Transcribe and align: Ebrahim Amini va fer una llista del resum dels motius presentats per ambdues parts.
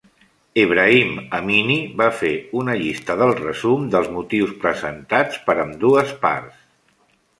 Ebrahim 0.59 1.11
Amini 1.39 1.75
va 1.99 2.07
fer 2.21 2.31
una 2.61 2.77
llista 2.81 3.17
del 3.19 3.35
resum 3.43 3.85
dels 3.97 4.09
motius 4.17 4.57
presentats 4.65 5.39
per 5.51 5.61
ambdues 5.69 6.19
parts. 6.25 6.65